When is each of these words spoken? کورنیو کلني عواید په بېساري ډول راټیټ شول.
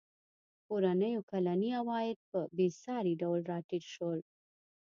کورنیو 0.67 1.21
کلني 1.31 1.69
عواید 1.79 2.17
په 2.29 2.39
بېساري 2.57 3.13
ډول 3.21 3.39
راټیټ 3.51 3.83
شول. 3.93 4.19